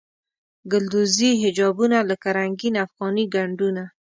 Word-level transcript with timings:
ګلدوزي 0.71 1.31
حجابونه 1.43 1.97
لکه 2.09 2.27
رنګین 2.37 2.75
افغاني 2.85 3.25
ګنډونه. 3.33 3.83